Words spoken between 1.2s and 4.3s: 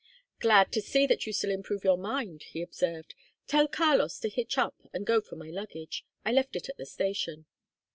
you still improve your mind," he observed. "Tell Carlos to